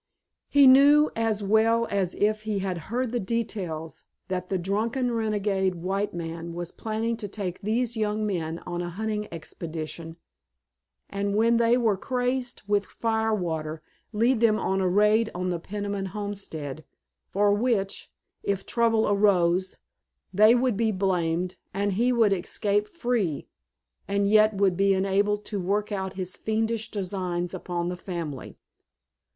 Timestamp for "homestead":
16.07-16.83